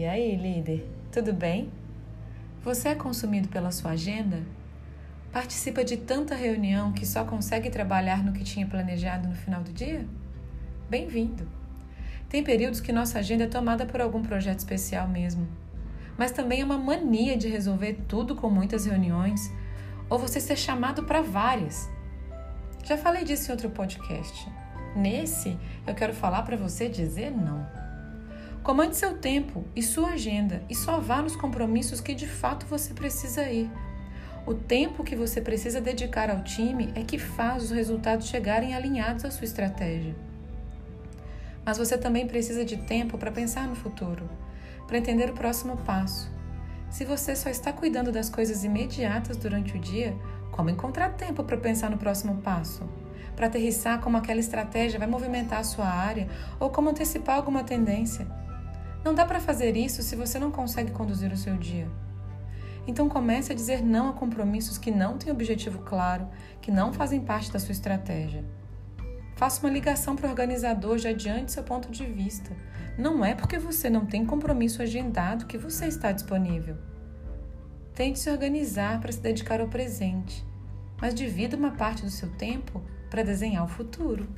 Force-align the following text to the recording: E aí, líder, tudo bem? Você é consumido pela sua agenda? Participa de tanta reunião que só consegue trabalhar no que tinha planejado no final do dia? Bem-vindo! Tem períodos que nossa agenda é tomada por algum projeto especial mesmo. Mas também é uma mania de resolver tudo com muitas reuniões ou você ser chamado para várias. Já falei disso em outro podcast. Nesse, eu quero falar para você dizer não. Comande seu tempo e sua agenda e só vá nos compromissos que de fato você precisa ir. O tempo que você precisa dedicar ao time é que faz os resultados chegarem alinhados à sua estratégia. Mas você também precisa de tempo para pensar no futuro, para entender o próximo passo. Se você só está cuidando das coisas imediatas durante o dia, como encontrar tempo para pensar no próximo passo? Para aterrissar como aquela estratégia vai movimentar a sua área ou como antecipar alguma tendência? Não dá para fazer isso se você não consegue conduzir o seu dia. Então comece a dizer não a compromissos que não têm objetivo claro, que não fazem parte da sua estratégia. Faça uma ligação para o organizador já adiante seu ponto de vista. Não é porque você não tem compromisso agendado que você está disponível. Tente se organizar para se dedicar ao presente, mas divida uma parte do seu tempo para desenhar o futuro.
E 0.00 0.06
aí, 0.06 0.34
líder, 0.34 0.90
tudo 1.12 1.30
bem? 1.30 1.70
Você 2.64 2.88
é 2.88 2.94
consumido 2.94 3.48
pela 3.48 3.70
sua 3.70 3.90
agenda? 3.90 4.42
Participa 5.30 5.84
de 5.84 5.98
tanta 5.98 6.34
reunião 6.34 6.90
que 6.90 7.04
só 7.04 7.22
consegue 7.22 7.68
trabalhar 7.68 8.24
no 8.24 8.32
que 8.32 8.42
tinha 8.42 8.66
planejado 8.66 9.28
no 9.28 9.34
final 9.34 9.62
do 9.62 9.74
dia? 9.74 10.06
Bem-vindo! 10.88 11.46
Tem 12.30 12.42
períodos 12.42 12.80
que 12.80 12.94
nossa 12.94 13.18
agenda 13.18 13.44
é 13.44 13.46
tomada 13.46 13.84
por 13.84 14.00
algum 14.00 14.22
projeto 14.22 14.60
especial 14.60 15.06
mesmo. 15.06 15.46
Mas 16.16 16.30
também 16.30 16.62
é 16.62 16.64
uma 16.64 16.78
mania 16.78 17.36
de 17.36 17.48
resolver 17.48 17.98
tudo 18.08 18.34
com 18.34 18.48
muitas 18.48 18.86
reuniões 18.86 19.52
ou 20.08 20.18
você 20.18 20.40
ser 20.40 20.56
chamado 20.56 21.02
para 21.02 21.20
várias. 21.20 21.90
Já 22.84 22.96
falei 22.96 23.22
disso 23.22 23.50
em 23.50 23.52
outro 23.52 23.68
podcast. 23.68 24.48
Nesse, 24.96 25.58
eu 25.86 25.94
quero 25.94 26.14
falar 26.14 26.40
para 26.44 26.56
você 26.56 26.88
dizer 26.88 27.30
não. 27.30 27.79
Comande 28.62 28.94
seu 28.94 29.16
tempo 29.16 29.64
e 29.74 29.82
sua 29.82 30.10
agenda 30.10 30.62
e 30.68 30.74
só 30.74 31.00
vá 31.00 31.22
nos 31.22 31.34
compromissos 31.34 31.98
que 31.98 32.14
de 32.14 32.26
fato 32.26 32.66
você 32.66 32.92
precisa 32.92 33.42
ir. 33.50 33.70
O 34.46 34.52
tempo 34.52 35.02
que 35.02 35.16
você 35.16 35.40
precisa 35.40 35.80
dedicar 35.80 36.28
ao 36.28 36.44
time 36.44 36.92
é 36.94 37.02
que 37.02 37.18
faz 37.18 37.64
os 37.64 37.70
resultados 37.70 38.28
chegarem 38.28 38.74
alinhados 38.74 39.24
à 39.24 39.30
sua 39.30 39.46
estratégia. 39.46 40.14
Mas 41.64 41.78
você 41.78 41.96
também 41.96 42.26
precisa 42.26 42.62
de 42.62 42.76
tempo 42.76 43.16
para 43.16 43.32
pensar 43.32 43.66
no 43.66 43.74
futuro, 43.74 44.28
para 44.86 44.98
entender 44.98 45.30
o 45.30 45.34
próximo 45.34 45.78
passo. 45.78 46.30
Se 46.90 47.04
você 47.04 47.34
só 47.34 47.48
está 47.48 47.72
cuidando 47.72 48.12
das 48.12 48.28
coisas 48.28 48.62
imediatas 48.62 49.38
durante 49.38 49.74
o 49.74 49.80
dia, 49.80 50.14
como 50.50 50.68
encontrar 50.68 51.14
tempo 51.14 51.42
para 51.44 51.56
pensar 51.56 51.90
no 51.90 51.96
próximo 51.96 52.42
passo? 52.42 52.86
Para 53.34 53.46
aterrissar 53.46 54.00
como 54.00 54.18
aquela 54.18 54.40
estratégia 54.40 54.98
vai 54.98 55.08
movimentar 55.08 55.60
a 55.60 55.64
sua 55.64 55.86
área 55.86 56.28
ou 56.58 56.68
como 56.68 56.90
antecipar 56.90 57.36
alguma 57.36 57.64
tendência? 57.64 58.26
Não 59.04 59.14
dá 59.14 59.24
para 59.24 59.40
fazer 59.40 59.76
isso 59.76 60.02
se 60.02 60.14
você 60.14 60.38
não 60.38 60.50
consegue 60.50 60.92
conduzir 60.92 61.32
o 61.32 61.36
seu 61.36 61.56
dia. 61.56 61.88
Então 62.86 63.08
comece 63.08 63.52
a 63.52 63.54
dizer 63.54 63.82
não 63.82 64.10
a 64.10 64.12
compromissos 64.12 64.76
que 64.76 64.90
não 64.90 65.16
têm 65.16 65.32
objetivo 65.32 65.80
claro, 65.80 66.28
que 66.60 66.70
não 66.70 66.92
fazem 66.92 67.20
parte 67.20 67.52
da 67.52 67.58
sua 67.58 67.72
estratégia. 67.72 68.44
Faça 69.36 69.64
uma 69.64 69.72
ligação 69.72 70.16
para 70.16 70.26
o 70.26 70.30
organizador 70.30 70.98
já 70.98 71.10
adiante 71.10 71.52
seu 71.52 71.62
ponto 71.62 71.90
de 71.90 72.04
vista. 72.04 72.54
Não 72.98 73.24
é 73.24 73.34
porque 73.34 73.58
você 73.58 73.88
não 73.88 74.04
tem 74.04 74.26
compromisso 74.26 74.82
agendado 74.82 75.46
que 75.46 75.56
você 75.56 75.86
está 75.86 76.12
disponível. 76.12 76.76
Tente 77.94 78.18
se 78.18 78.30
organizar 78.30 79.00
para 79.00 79.12
se 79.12 79.20
dedicar 79.20 79.60
ao 79.60 79.68
presente, 79.68 80.44
mas 81.00 81.14
divida 81.14 81.56
uma 81.56 81.70
parte 81.70 82.02
do 82.02 82.10
seu 82.10 82.28
tempo 82.32 82.82
para 83.08 83.22
desenhar 83.22 83.64
o 83.64 83.68
futuro. 83.68 84.28